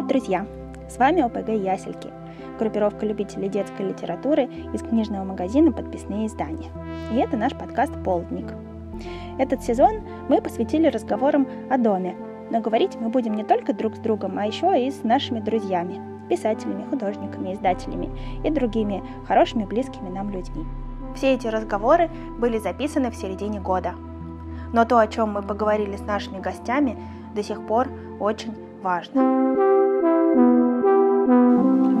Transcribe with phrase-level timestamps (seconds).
[0.00, 0.46] Привет, друзья!
[0.88, 2.08] С вами ОПГ «Ясельки»,
[2.58, 6.70] группировка любителей детской литературы из книжного магазина «Подписные издания».
[7.12, 8.46] И это наш подкаст «Полдник».
[9.38, 10.00] Этот сезон
[10.30, 12.16] мы посвятили разговорам о доме,
[12.50, 16.00] но говорить мы будем не только друг с другом, а еще и с нашими друзьями,
[16.30, 18.08] писателями, художниками, издателями
[18.42, 20.64] и другими хорошими, близкими нам людьми.
[21.14, 23.92] Все эти разговоры были записаны в середине года.
[24.72, 26.96] Но то, о чем мы поговорили с нашими гостями,
[27.34, 29.49] до сих пор очень важно.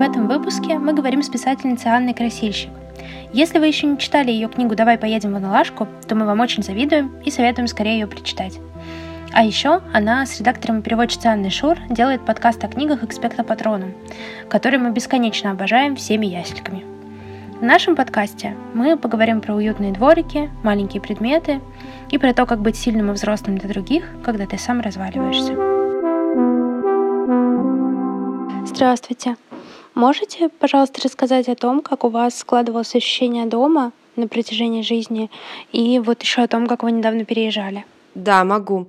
[0.00, 2.70] этом выпуске мы говорим с писательницей Анной Красильщик.
[3.34, 6.62] Если вы еще не читали ее книгу «Давай поедем в Аналашку», то мы вам очень
[6.62, 8.58] завидуем и советуем скорее ее прочитать.
[9.32, 13.92] А еще она с редактором и переводчицей Анной Шур делает подкаст о книгах «Экспекта Патроном»,
[14.48, 16.84] который мы бесконечно обожаем всеми ясельками.
[17.60, 21.60] В нашем подкасте мы поговорим про уютные дворики, маленькие предметы
[22.08, 25.69] и про то, как быть сильным и взрослым для других, когда ты сам разваливаешься.
[28.80, 29.36] Здравствуйте.
[29.94, 35.30] Можете, пожалуйста, рассказать о том, как у вас складывалось ощущение дома на протяжении жизни,
[35.70, 37.84] и вот еще о том, как вы недавно переезжали?
[38.14, 38.86] Да, могу.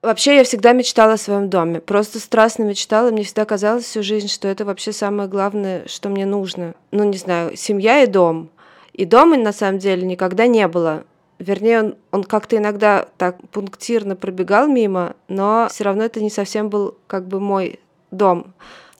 [0.00, 1.82] Вообще я всегда мечтала о своем доме.
[1.82, 3.10] Просто страстно мечтала.
[3.10, 6.72] Мне всегда казалось всю жизнь, что это вообще самое главное, что мне нужно.
[6.90, 8.48] Ну, не знаю, семья и дом.
[8.94, 11.04] И дома на самом деле никогда не было.
[11.38, 16.70] Вернее, он, он как-то иногда так пунктирно пробегал мимо, но все равно это не совсем
[16.70, 17.78] был как бы мой
[18.10, 18.54] дом.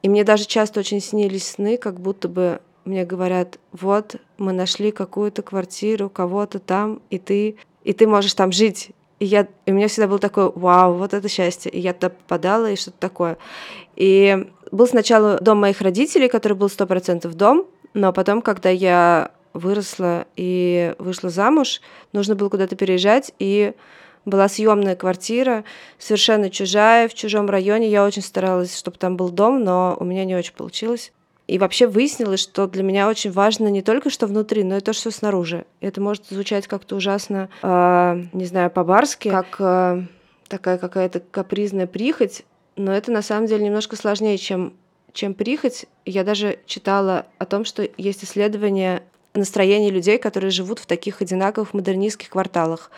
[0.05, 4.91] И мне даже часто очень снились сны, как будто бы мне говорят, вот мы нашли
[4.91, 8.91] какую-то квартиру, кого-то там, и ты, и ты можешь там жить.
[9.19, 11.73] И, я, и у меня всегда был такой, вау, вот это счастье.
[11.73, 13.39] И я туда попадала, и что-то такое.
[13.97, 19.31] И был сначала дом моих родителей, который был сто процентов дом, но потом, когда я
[19.55, 21.81] выросла и вышла замуж,
[22.13, 23.73] нужно было куда-то переезжать, и
[24.25, 25.65] была съемная квартира,
[25.99, 27.89] совершенно чужая, в чужом районе.
[27.89, 31.13] Я очень старалась, чтобы там был дом, но у меня не очень получилось.
[31.47, 34.95] И вообще выяснилось, что для меня очень важно не только что внутри, но и то,
[34.95, 35.67] что снаружи.
[35.81, 40.03] Это может звучать как-то ужасно, э, не знаю, по-барски, как э,
[40.49, 42.45] такая какая-то капризная прихоть,
[42.77, 44.73] но это на самом деле немножко сложнее, чем
[45.13, 45.87] чем прихоть.
[46.05, 51.75] Я даже читала о том, что есть исследования настроение людей, которые живут в таких одинаковых
[51.75, 52.91] модернистских кварталах,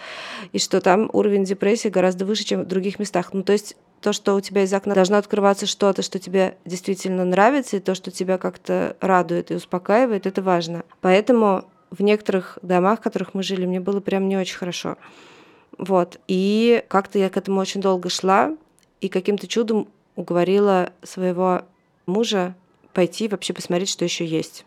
[0.52, 3.32] и что там уровень депрессии гораздо выше, чем в других местах.
[3.32, 7.24] Ну, то есть то, что у тебя из окна должно открываться что-то, что тебе действительно
[7.24, 10.84] нравится, и то, что тебя как-то радует и успокаивает, это важно.
[11.00, 14.96] Поэтому в некоторых домах, в которых мы жили, мне было прям не очень хорошо.
[15.78, 16.20] Вот.
[16.28, 18.56] И как-то я к этому очень долго шла,
[19.00, 21.62] и каким-то чудом уговорила своего
[22.06, 22.54] мужа
[22.92, 24.64] пойти вообще посмотреть, что еще есть.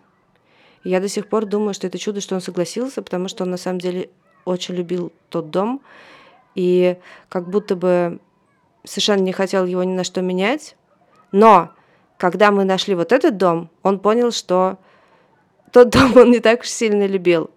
[0.84, 3.58] Я до сих пор думаю, что это чудо, что он согласился, потому что он на
[3.58, 4.10] самом деле
[4.46, 5.82] очень любил тот дом
[6.56, 6.98] и
[7.28, 8.20] как будто бы
[8.84, 10.76] совершенно не хотел его ни на что менять.
[11.32, 11.72] Но
[12.18, 14.78] когда мы нашли вот этот дом, он понял, что
[15.72, 17.50] тот дом он не так уж сильно любил.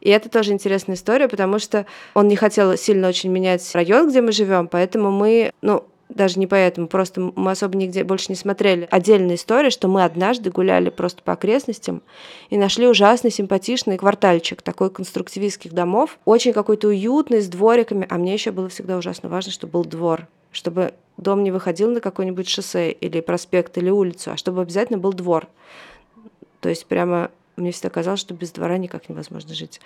[0.00, 4.20] И это тоже интересная история, потому что он не хотел сильно очень менять район, где
[4.20, 5.84] мы живем, поэтому мы, ну,
[6.18, 8.86] даже не поэтому, просто мы особо нигде больше не смотрели.
[8.90, 12.02] Отдельная история, что мы однажды гуляли просто по окрестностям
[12.50, 18.34] и нашли ужасный симпатичный квартальчик такой конструктивистских домов, очень какой-то уютный, с двориками, а мне
[18.34, 22.90] еще было всегда ужасно важно, чтобы был двор, чтобы дом не выходил на какой-нибудь шоссе
[22.90, 25.46] или проспект или улицу, а чтобы обязательно был двор.
[26.60, 29.80] То есть прямо мне всегда казалось, что без двора никак невозможно жить.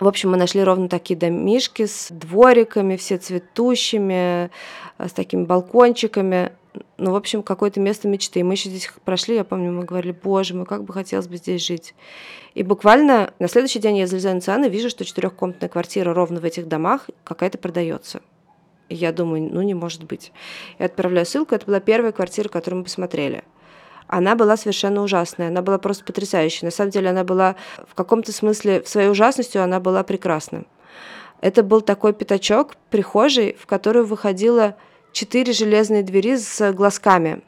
[0.00, 4.50] В общем, мы нашли ровно такие домишки с двориками, все цветущими,
[4.98, 6.52] э, с такими балкончиками.
[6.96, 8.40] Ну, в общем, какое-то место мечты.
[8.40, 11.36] И мы еще здесь прошли, я помню, мы говорили, боже мой, как бы хотелось бы
[11.36, 11.94] здесь жить.
[12.54, 16.40] И буквально на следующий день я залезаю на цены и вижу, что четырехкомнатная квартира ровно
[16.40, 18.20] в этих домах какая-то продается.
[18.88, 20.32] И я думаю, ну не может быть.
[20.78, 23.44] Я отправляю ссылку, это была первая квартира, которую мы посмотрели
[24.06, 25.48] она была совершенно ужасная.
[25.48, 26.66] Она была просто потрясающая.
[26.66, 27.56] На самом деле она была
[27.88, 30.64] в каком-то смысле, в своей ужасностью она была прекрасна.
[31.40, 34.76] Это был такой пятачок, прихожей, в которую выходило
[35.12, 37.42] четыре железные двери с глазками.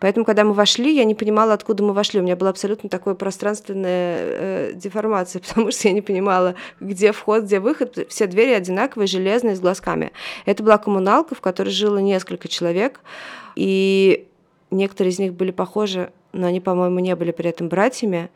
[0.00, 2.20] Поэтому, когда мы вошли, я не понимала, откуда мы вошли.
[2.20, 7.44] У меня была абсолютно такая пространственная э, деформация, потому что я не понимала, где вход,
[7.44, 8.06] где выход.
[8.08, 10.12] Все двери одинаковые, железные, с глазками.
[10.46, 13.00] Это была коммуналка, в которой жило несколько человек.
[13.56, 14.29] И
[14.70, 18.30] Некоторые из них были похожи, но они, по-моему, не были при этом братьями.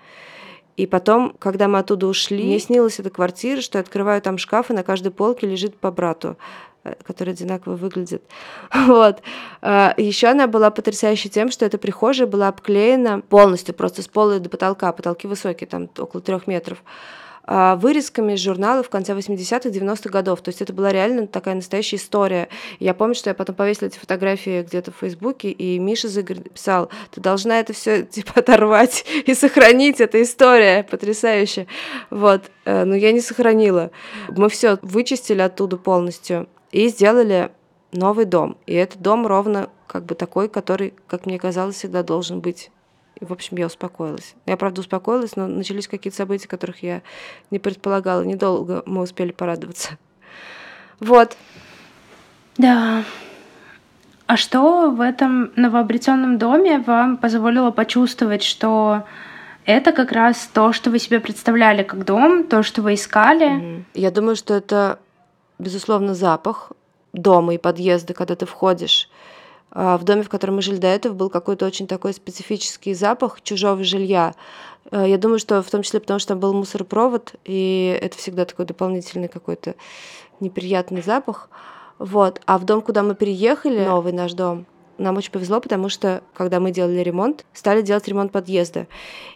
[0.76, 4.70] И потом, когда мы оттуда ушли, мне снилась эта квартира, что я открываю там шкаф,
[4.70, 6.36] и на каждой полке лежит по брату
[6.82, 8.22] э, который одинаково выглядит.
[8.86, 9.22] Вот.
[9.62, 14.40] А, Еще она была потрясающей тем, что эта прихожая была обклеена полностью, просто с пола
[14.40, 14.92] до потолка.
[14.92, 16.82] Потолки высокие, там около трех метров.
[17.46, 20.40] А, вырезками из журналов в конце 80-х, 90-х годов.
[20.40, 22.48] То есть это была реально такая настоящая история.
[22.80, 26.88] Я помню, что я потом повесила эти фотографии где-то в Фейсбуке, и Миша Зыгорь писал,
[27.10, 31.66] ты должна это все типа оторвать и сохранить, эта история потрясающая.
[32.08, 33.90] Вот, э, но я не сохранила.
[34.28, 37.50] Мы все вычистили оттуда полностью и сделали
[37.92, 38.56] новый дом.
[38.66, 42.70] И этот дом ровно как бы такой, который, как мне казалось, всегда должен быть.
[43.20, 44.34] И, в общем, я успокоилась.
[44.46, 47.02] Я, правда, успокоилась, но начались какие-то события, которых я
[47.50, 48.22] не предполагала.
[48.22, 49.98] Недолго мы успели порадоваться.
[51.00, 51.36] Вот.
[52.56, 53.04] Да.
[54.26, 59.04] А что в этом новообретенном доме вам позволило почувствовать, что
[59.66, 63.84] это как раз то, что вы себе представляли как дом, то, что вы искали?
[63.94, 64.98] Я думаю, что это,
[65.58, 66.72] безусловно, запах
[67.12, 69.08] дома и подъезда, когда ты входишь.
[69.74, 73.42] А, в доме, в котором мы жили до этого, был какой-то очень такой специфический запах
[73.42, 74.34] чужого жилья.
[74.90, 78.44] А, я думаю, что в том числе потому, что там был мусоропровод, и это всегда
[78.44, 79.74] такой дополнительный какой-то
[80.40, 81.50] неприятный запах.
[81.98, 82.40] Вот.
[82.46, 84.66] А в дом, куда мы переехали, новый наш дом,
[84.96, 88.86] нам очень повезло, потому что, когда мы делали ремонт, стали делать ремонт подъезда.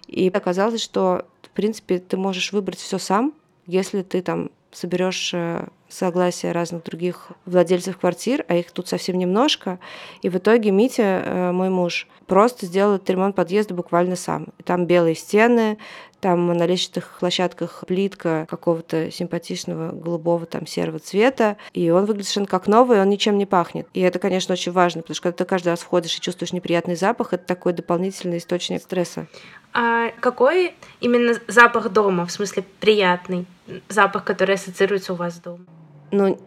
[0.06, 3.34] И оказалось, что, в принципе, ты можешь выбрать все сам,
[3.66, 9.78] если ты там соберешь э, согласие разных других владельцев квартир, а их тут совсем немножко.
[10.22, 14.48] И в итоге Митя, э, мой муж, просто сделал этот ремонт подъезда буквально сам.
[14.64, 15.78] Там белые стены,
[16.20, 22.46] там на лестничных площадках плитка какого-то симпатичного голубого там серого цвета, и он выглядит совершенно
[22.46, 23.86] как новый, он ничем не пахнет.
[23.94, 26.96] И это, конечно, очень важно, потому что когда ты каждый раз входишь и чувствуешь неприятный
[26.96, 29.26] запах, это такой дополнительный источник стресса.
[29.72, 33.46] А какой именно запах дома, в смысле приятный
[33.88, 35.66] запах, который ассоциируется у вас с домом?
[36.10, 36.38] Ну,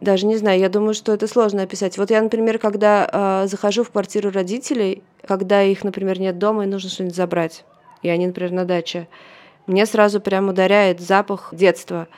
[0.00, 1.98] даже не знаю, я думаю, что это сложно описать.
[1.98, 3.08] Вот я, например, когда
[3.42, 7.64] э, захожу в квартиру родителей, когда их, например, нет дома и нужно что-нибудь забрать,
[8.02, 9.08] и они, например, на даче,
[9.66, 12.08] мне сразу прям ударяет запах детства,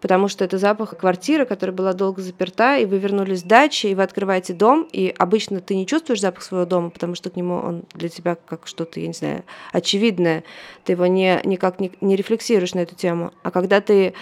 [0.00, 3.94] потому что это запах квартиры, которая была долго заперта, и вы вернулись с дачи, и
[3.94, 7.56] вы открываете дом, и обычно ты не чувствуешь запах своего дома, потому что к нему
[7.56, 10.44] он для тебя как что-то, я не знаю, очевидное,
[10.84, 13.32] ты его не, никак не, не рефлексируешь на эту тему.
[13.42, 14.14] А когда ты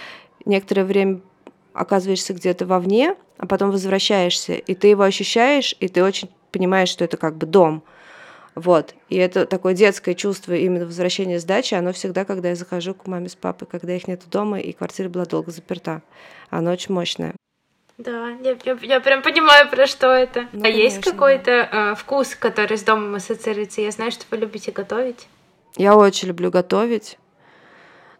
[0.45, 1.21] некоторое время
[1.73, 7.03] оказываешься где-то вовне, а потом возвращаешься, и ты его ощущаешь, и ты очень понимаешь, что
[7.03, 7.83] это как бы дом.
[8.55, 8.95] Вот.
[9.09, 13.05] И это такое детское чувство именно возвращения с дачи, оно всегда, когда я захожу к
[13.05, 16.01] маме с папой, когда их нет дома, и квартира была долго заперта.
[16.49, 17.33] Оно очень мощное.
[17.97, 20.47] Да, я, я, я прям понимаю, про что это.
[20.51, 21.91] Ну, а конечно, есть какой-то да.
[21.91, 23.81] э, вкус, который с домом ассоциируется?
[23.81, 25.27] Я знаю, что вы любите готовить.
[25.77, 27.17] Я очень люблю готовить.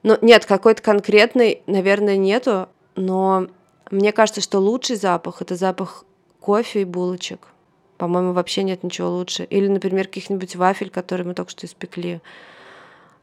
[0.03, 3.47] Ну, нет, какой-то конкретный, наверное, нету но
[3.91, 6.05] мне кажется, что лучший запах это запах
[6.39, 7.47] кофе и булочек.
[7.97, 9.43] По-моему, вообще нет ничего лучше.
[9.45, 12.21] Или, например, каких-нибудь вафель, которые мы только что испекли.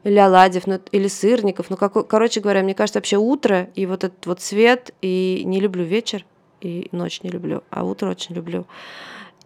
[0.04, 1.70] Или оладьев, ну, или сырников.
[1.70, 5.60] Ну, как, короче говоря, мне кажется, вообще утро и вот этот вот свет, и не
[5.60, 6.24] люблю вечер,
[6.60, 8.66] и ночь не люблю, а утро очень люблю.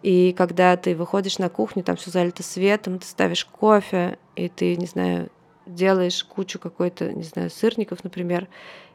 [0.03, 4.75] И когда ты выходишь на кухню, там все залито светом, ты ставишь кофе, и ты,
[4.77, 5.29] не знаю,
[5.65, 8.47] делаешь кучу какой-то, не знаю, сырников, например,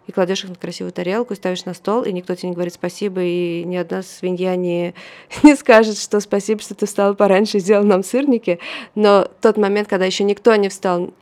[0.07, 3.23] и кладешь их на красивую тарелку, ставишь на стол, и никто тебе не говорит спасибо,
[3.23, 4.95] и ни одна свинья не,
[5.43, 8.59] не скажет, что спасибо, что ты встал пораньше и сделал нам сырники.
[8.95, 11.13] Но тот момент, когда еще никто не встал,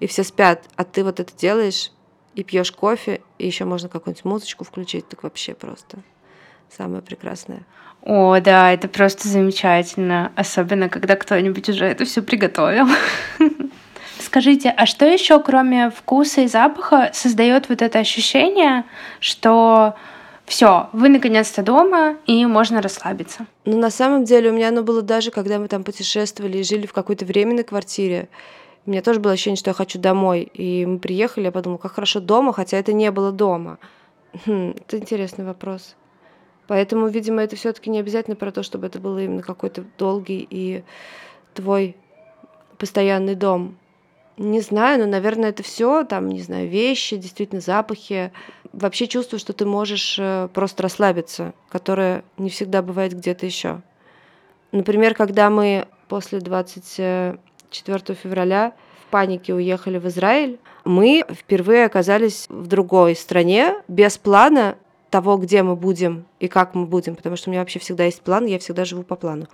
[0.00, 1.90] и все спят, а ты вот это делаешь,
[2.34, 5.98] и пьешь кофе, и еще можно какую-нибудь музычку включить, так вообще просто
[6.68, 7.64] самое прекрасное.
[8.02, 12.86] О, да, это просто замечательно, особенно когда кто-нибудь уже это все приготовил.
[14.26, 18.84] Скажите, а что еще, кроме вкуса и запаха, создает вот это ощущение,
[19.20, 19.94] что
[20.46, 23.46] все, вы наконец-то дома, и можно расслабиться.
[23.64, 26.86] Ну, на самом деле, у меня оно было даже, когда мы там путешествовали и жили
[26.86, 28.28] в какой-то временной квартире.
[28.84, 30.50] У меня тоже было ощущение, что я хочу домой.
[30.54, 33.78] И мы приехали, я подумала, как хорошо дома, хотя это не было дома.
[34.44, 35.94] Хм, это интересный вопрос.
[36.66, 40.82] Поэтому, видимо, это все-таки не обязательно про то, чтобы это было именно какой-то долгий и
[41.54, 41.94] твой
[42.76, 43.76] постоянный дом.
[44.38, 48.32] Не знаю, но, наверное, это все, там, не знаю, вещи, действительно, запахи.
[48.72, 53.80] Вообще чувствую, что ты можешь э, просто расслабиться, которое не всегда бывает где-то еще.
[54.72, 57.38] Например, когда мы после 24
[58.22, 58.74] февраля
[59.06, 64.76] в панике уехали в Израиль, мы впервые оказались в другой стране без плана
[65.08, 68.20] того, где мы будем и как мы будем, потому что у меня вообще всегда есть
[68.20, 69.46] план, я всегда живу по плану,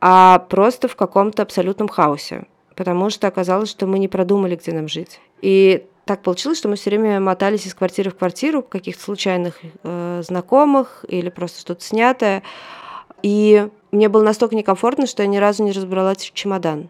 [0.00, 4.88] а просто в каком-то абсолютном хаосе потому что оказалось, что мы не продумали, где нам
[4.88, 5.20] жить.
[5.40, 10.22] И так получилось, что мы все время мотались из квартиры в квартиру, каких-то случайных э,
[10.26, 12.42] знакомых или просто что-то снятое.
[13.22, 16.88] И мне было настолько некомфортно, что я ни разу не разбрала чемодан.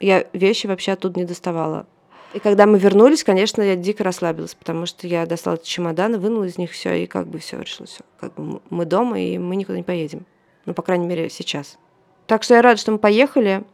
[0.00, 1.86] Я вещи вообще оттуда не доставала.
[2.34, 6.58] И когда мы вернулись, конечно, я дико расслабилась, потому что я достала чемоданы, вынула из
[6.58, 8.00] них все, и как бы все решила, все.
[8.20, 10.26] Как бы мы дома, и мы никуда не поедем.
[10.66, 11.78] Ну, по крайней мере, сейчас.
[12.26, 13.64] Так что я рада, что мы поехали.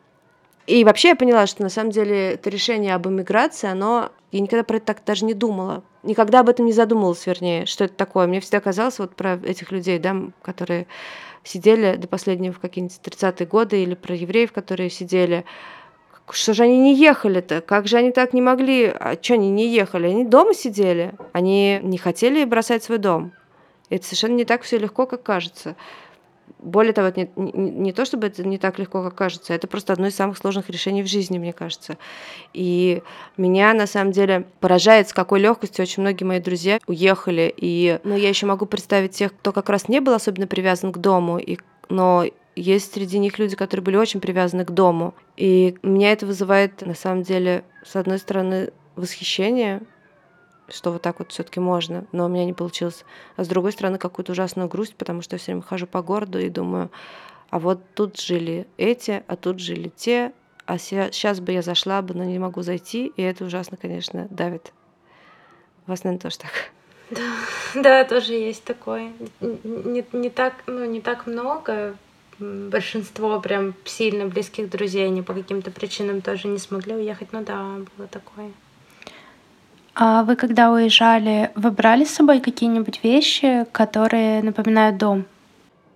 [0.67, 4.11] И вообще я поняла, что на самом деле это решение об эмиграции, оно...
[4.33, 5.85] Я никогда про это так даже не думала.
[6.03, 8.27] Никогда об этом не задумывалась, вернее, что это такое.
[8.27, 10.87] Мне всегда казалось вот про этих людей, да, которые
[11.45, 15.45] сидели до последнего в какие-нибудь 30-е годы, или про евреев, которые сидели
[16.31, 17.61] что же они не ехали-то?
[17.61, 18.87] Как же они так не могли?
[18.87, 20.07] А что они не ехали?
[20.07, 21.13] Они дома сидели.
[21.33, 23.33] Они не хотели бросать свой дом.
[23.91, 25.77] Это совершенно не так все легко, как кажется.
[26.59, 29.67] Более того, это не, не, не то, чтобы это не так легко, как кажется, это
[29.67, 31.99] просто одно из самых сложных решений в жизни, мне кажется.
[32.53, 33.03] И
[33.37, 37.53] меня на самом деле поражает, с какой легкостью очень многие мои друзья уехали.
[37.57, 40.99] И ну, я еще могу представить тех, кто как раз не был особенно привязан к
[40.99, 41.59] дому, и,
[41.89, 42.25] но
[42.57, 45.15] есть среди них люди, которые были очень привязаны к дому.
[45.37, 49.83] И меня это вызывает, на самом деле, с одной стороны, восхищение,
[50.69, 53.05] что вот так вот все-таки можно, но у меня не получилось.
[53.37, 56.39] А с другой стороны, какую-то ужасную грусть, потому что я все время хожу по городу
[56.39, 56.91] и думаю,
[57.51, 60.33] а вот тут жили эти, а тут жили те,
[60.67, 64.73] а сейчас бы я зашла бы, но не могу зайти, и это ужасно, конечно, давит.
[65.87, 66.73] У вас, наверное, тоже так.
[67.11, 67.33] Да,
[67.75, 69.13] да, тоже есть такое.
[69.41, 71.97] Не, не так, ну, не так много
[72.39, 77.29] большинство прям сильно близких друзей, они по каким-то причинам тоже не смогли уехать.
[77.33, 78.51] Ну да, было такое.
[79.95, 85.25] А вы когда уезжали, вы брали с собой какие-нибудь вещи, которые напоминают дом?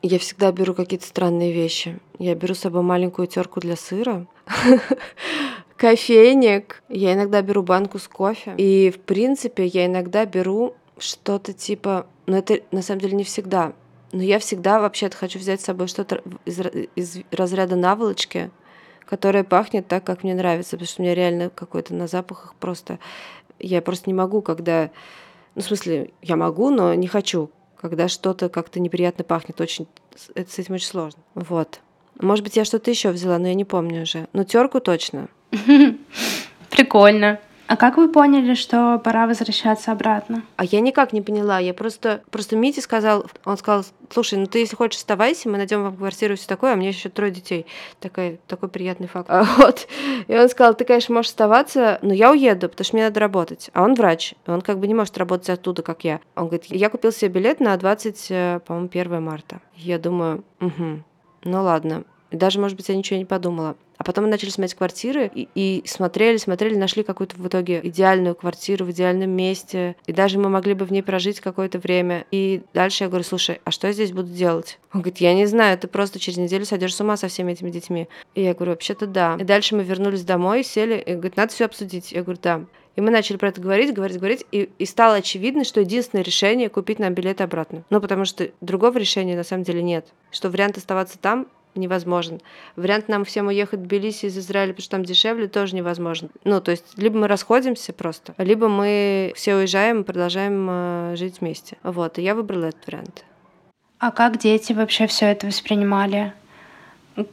[0.02, 1.98] Я всегда беру какие-то странные вещи.
[2.18, 4.26] Я беру с собой маленькую терку для сыра,
[5.76, 6.82] кофейник.
[6.88, 8.54] Я иногда беру банку с кофе.
[8.56, 12.06] И, в принципе, я иногда беру что-то типа...
[12.26, 13.72] Но это на самом деле не всегда.
[14.12, 16.60] Но я всегда вообще-то хочу взять с собой что-то из,
[16.94, 18.50] из разряда наволочки,
[19.04, 23.00] которое пахнет так, как мне нравится, потому что у меня реально какой-то на запахах просто...
[23.58, 24.90] Я просто не могу, когда...
[25.54, 27.50] Ну, в смысле, я могу, но не хочу,
[27.80, 29.60] когда что-то как-то неприятно пахнет.
[29.60, 29.86] Очень...
[30.34, 31.20] Это с этим очень сложно.
[31.34, 31.80] Вот.
[32.20, 34.28] Может быть, я что-то еще взяла, но я не помню уже.
[34.32, 35.28] Но терку точно.
[36.70, 37.40] Прикольно.
[37.68, 40.42] А как вы поняли, что пора возвращаться обратно?
[40.56, 41.58] А я никак не поняла.
[41.58, 45.82] Я просто, просто Мите сказал, он сказал, слушай, ну ты если хочешь оставайся, мы найдем
[45.82, 47.66] вам квартиру и все такое, а мне еще трое детей.
[48.00, 49.28] Такой, такой приятный факт.
[49.28, 49.86] А, вот.
[50.28, 53.68] И он сказал, ты, конечно, можешь оставаться, но я уеду, потому что мне надо работать.
[53.74, 56.20] А он врач, он как бы не может работать оттуда, как я.
[56.36, 59.60] Он говорит, я купил себе билет на 20, э, по-моему, 1 марта.
[59.76, 61.02] Я думаю, угу,
[61.44, 62.04] ну ладно.
[62.30, 63.76] Даже, может быть, я ничего не подумала.
[63.96, 68.34] А потом мы начали смотреть квартиры и, и смотрели, смотрели, нашли какую-то в итоге идеальную
[68.36, 69.96] квартиру в идеальном месте.
[70.06, 72.24] И даже мы могли бы в ней прожить какое-то время.
[72.30, 74.78] И дальше я говорю, слушай, а что я здесь буду делать?
[74.92, 77.70] Он говорит, я не знаю, ты просто через неделю сойдешь с ума со всеми этими
[77.70, 78.08] детьми.
[78.34, 79.36] И я говорю, вообще-то да.
[79.40, 82.12] И дальше мы вернулись домой, сели, и говорит, надо все обсудить.
[82.12, 82.64] Я говорю, да.
[82.98, 86.68] И мы начали про это говорить, говорить, говорить, и, и стало очевидно, что единственное решение
[86.68, 87.84] купить нам билеты обратно.
[87.90, 90.06] Ну, потому что другого решения на самом деле нет.
[90.32, 91.46] Что вариант оставаться там
[91.78, 92.40] невозможен.
[92.76, 96.28] Вариант нам всем уехать в Тбилиси из Израиля, потому что там дешевле, тоже невозможно.
[96.44, 101.40] Ну, то есть, либо мы расходимся просто, либо мы все уезжаем и продолжаем э, жить
[101.40, 101.76] вместе.
[101.82, 103.24] Вот, и я выбрала этот вариант.
[103.98, 106.32] А как дети вообще все это воспринимали?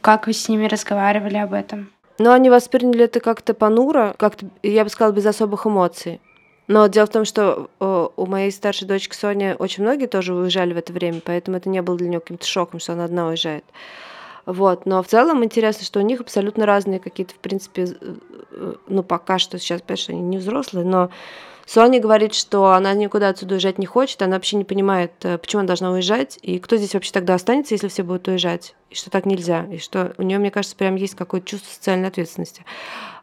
[0.00, 1.90] Как вы с ними разговаривали об этом?
[2.18, 6.20] Ну, они восприняли это как-то понуро, как-то, я бы сказала, без особых эмоций.
[6.68, 10.72] Но дело в том, что э, у моей старшей дочки Сони очень многие тоже уезжали
[10.72, 13.64] в это время, поэтому это не было для нее каким-то шоком, что она одна уезжает.
[14.46, 14.86] Вот.
[14.86, 19.38] Но в целом интересно, что у них абсолютно разные какие-то, в принципе, э, ну, пока
[19.38, 21.10] что сейчас, что они не взрослые, но
[21.66, 25.60] Соня говорит, что она никуда отсюда уезжать не хочет, она вообще не понимает, э, почему
[25.60, 29.10] она должна уезжать, и кто здесь вообще тогда останется, если все будут уезжать, и что
[29.10, 32.64] так нельзя, и что у нее, мне кажется, прям есть какое-то чувство социальной ответственности,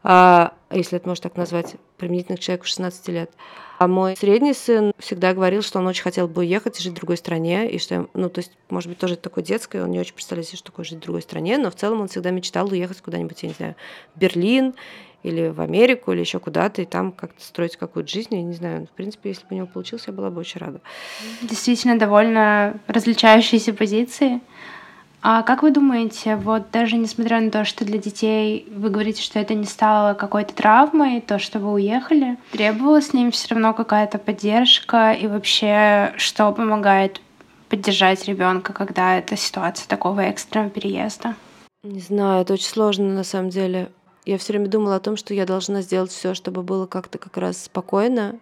[0.04, 3.32] а, если это можно так назвать, применительно к человеку 16 лет.
[3.80, 6.98] А мой средний сын всегда говорил, что он очень хотел бы уехать и жить в
[6.98, 10.14] другой стране, и что, ну, то есть, может быть, тоже такое детское, он не очень
[10.14, 13.02] представляет себе, что такое жить в другой стране, но в целом он всегда мечтал уехать
[13.02, 13.76] куда-нибудь, я не знаю,
[14.16, 14.74] в Берлин
[15.24, 18.88] или в Америку, или еще куда-то, и там как-то строить какую-то жизнь, я не знаю.
[18.88, 20.82] В принципе, если бы у него получилось, я была бы очень рада.
[21.42, 24.42] Действительно, довольно различающиеся позиции.
[25.26, 29.40] А как вы думаете, вот даже несмотря на то, что для детей вы говорите, что
[29.40, 34.18] это не стало какой-то травмой, то, что вы уехали, требовалась ли им все равно какая-то
[34.18, 37.22] поддержка и вообще что помогает
[37.70, 41.36] поддержать ребенка, когда это ситуация такого экстренного переезда?
[41.84, 43.90] Не знаю, это очень сложно на самом деле.
[44.26, 47.36] Я все время думала о том, что я должна сделать все, чтобы было как-то как
[47.38, 48.40] раз спокойно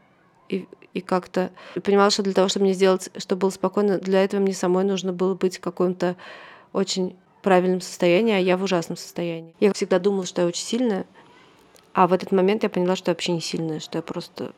[0.47, 1.51] и, и как-то
[1.83, 5.11] понимала, что для того, чтобы мне сделать, чтобы было спокойно, для этого мне самой нужно
[5.11, 6.15] было быть в каком-то
[6.71, 9.53] очень правильном состоянии, а я в ужасном состоянии.
[9.59, 11.05] Я всегда думала, что я очень сильная,
[11.93, 14.53] А в этот момент я поняла, что я вообще не сильная, что я просто,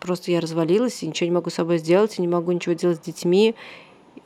[0.00, 2.98] просто я развалилась, и ничего не могу с собой сделать, и не могу ничего делать
[2.98, 3.54] с детьми,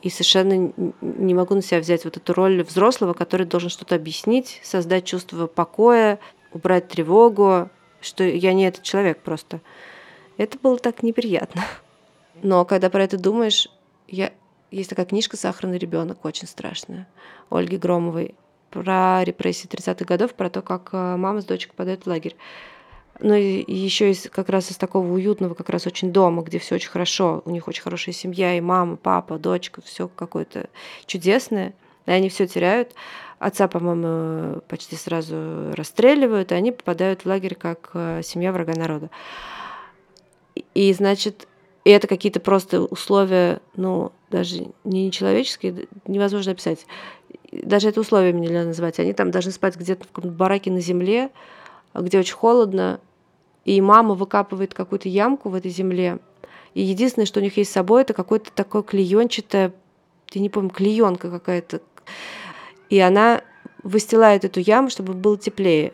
[0.01, 4.61] и совершенно не могу на себя взять вот эту роль взрослого, который должен что-то объяснить,
[4.63, 6.19] создать чувство покоя,
[6.53, 7.69] убрать тревогу,
[8.01, 9.61] что я не этот человек просто.
[10.37, 11.63] Это было так неприятно.
[12.41, 13.67] Но когда про это думаешь,
[14.07, 14.31] я...
[14.71, 17.07] есть такая книжка «Сахарный ребенок», очень страшная,
[17.49, 18.35] Ольги Громовой,
[18.69, 22.37] про репрессии 30-х годов, про то, как э, мама с дочкой попадают в лагерь.
[23.21, 26.89] И еще из как раз из такого уютного, как раз очень дома, где все очень
[26.89, 30.69] хорошо, у них очень хорошая семья, и мама, папа, дочка, все какое-то
[31.05, 31.73] чудесное,
[32.05, 32.93] и они все теряют.
[33.37, 39.09] Отца, по-моему, почти сразу расстреливают, и они попадают в лагерь как э, семья врага народа.
[40.73, 41.47] И, значит,
[41.83, 46.85] и это какие-то просто условия, ну, даже не нечеловеческие, невозможно описать.
[47.51, 48.99] Даже это условиями нельзя называть.
[48.99, 51.31] Они там должны спать где-то в каком-то бараке на земле,
[51.93, 52.99] где очень холодно,
[53.65, 56.19] и мама выкапывает какую-то ямку в этой земле,
[56.73, 59.73] и единственное, что у них есть с собой, это какое-то такое клеенчатое,
[60.31, 61.81] я не помню, клеенка какая-то,
[62.89, 63.43] и она
[63.83, 65.91] выстилает эту яму, чтобы было теплее.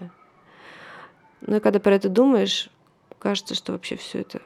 [1.41, 2.69] Ну и когда про это думаешь,
[3.19, 4.41] кажется, что вообще все это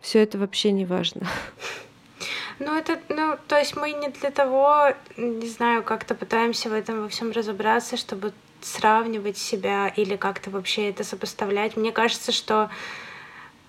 [0.00, 1.26] все это вообще не важно.
[2.58, 7.02] Ну, это, ну, то есть мы не для того, не знаю, как-то пытаемся в этом
[7.02, 11.76] во всем разобраться, чтобы сравнивать себя или как-то вообще это сопоставлять.
[11.76, 12.70] Мне кажется, что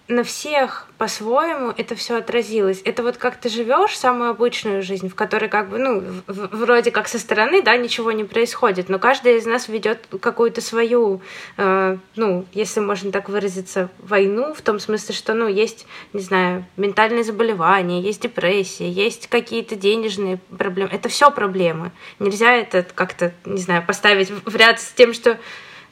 [0.09, 2.81] на всех по-своему это все отразилось.
[2.83, 7.07] Это вот как ты живешь самую обычную жизнь, в которой как бы, ну, вроде как
[7.07, 11.21] со стороны, да, ничего не происходит, но каждый из нас ведет какую-то свою,
[11.57, 16.65] э, ну, если можно так выразиться, войну, в том смысле, что, ну, есть, не знаю,
[16.75, 20.89] ментальные заболевания, есть депрессия, есть какие-то денежные проблемы.
[20.91, 21.91] Это все проблемы.
[22.17, 25.37] Нельзя это как-то, не знаю, поставить в ряд с тем, что...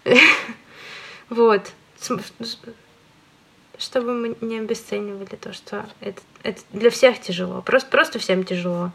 [1.30, 1.62] Вот
[3.78, 7.62] чтобы мы не обесценивали то, что это, это для всех тяжело.
[7.62, 8.92] Просто, просто всем тяжело.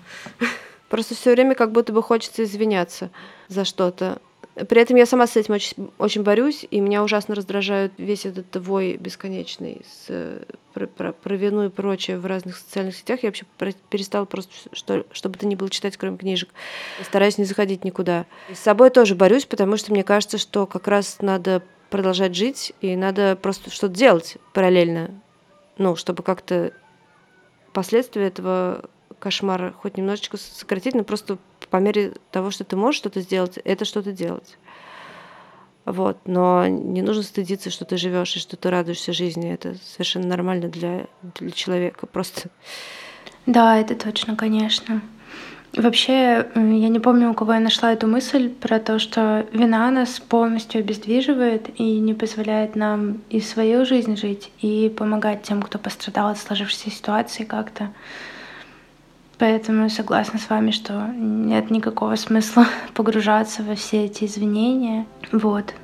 [0.88, 3.10] Просто все время как будто бы хочется извиняться
[3.48, 4.20] за что-то.
[4.54, 8.54] При этом я сама с этим очень, очень борюсь, и меня ужасно раздражает весь этот
[8.56, 10.42] вой бесконечный с,
[10.74, 13.22] про, про, про вину и прочее в разных социальных сетях.
[13.22, 13.46] Я вообще
[13.88, 16.50] перестала просто, что, чтобы это не было читать, кроме книжек.
[17.02, 18.26] Стараюсь не заходить никуда.
[18.50, 21.62] И с собой тоже борюсь, потому что мне кажется, что как раз надо
[21.92, 25.10] продолжать жить, и надо просто что-то делать параллельно,
[25.76, 26.72] ну, чтобы как-то
[27.72, 31.38] последствия этого кошмара хоть немножечко сократить, но просто
[31.70, 34.58] по мере того, что ты можешь что-то сделать, это что-то делать.
[35.84, 36.16] Вот.
[36.24, 39.52] Но не нужно стыдиться, что ты живешь и что ты радуешься жизни.
[39.52, 41.06] Это совершенно нормально для,
[41.38, 42.06] для человека.
[42.06, 42.50] Просто.
[43.46, 45.02] Да, это точно, конечно.
[45.74, 50.20] Вообще, я не помню, у кого я нашла эту мысль про то, что вина нас
[50.20, 56.28] полностью обездвиживает и не позволяет нам и свою жизнь жить, и помогать тем, кто пострадал
[56.28, 57.90] от сложившейся ситуации как-то.
[59.38, 65.06] Поэтому согласна с вами, что нет никакого смысла погружаться во все эти извинения.
[65.32, 65.74] Вот.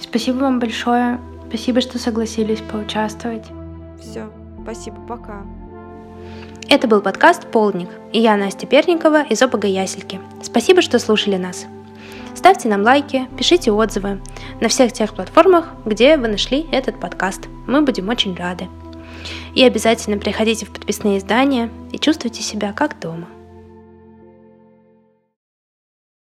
[0.00, 1.20] Спасибо вам большое.
[1.48, 3.44] Спасибо, что согласились поучаствовать.
[4.00, 4.30] Все,
[4.62, 5.44] спасибо, пока.
[6.70, 10.20] Это был подкаст «Полдник» и я, Настя Перникова из ОПГ Ясельки.
[10.42, 11.64] Спасибо, что слушали нас.
[12.34, 14.20] Ставьте нам лайки, пишите отзывы
[14.60, 17.48] на всех тех платформах, где вы нашли этот подкаст.
[17.66, 18.68] Мы будем очень рады.
[19.54, 23.28] И обязательно приходите в подписные издания и чувствуйте себя как дома.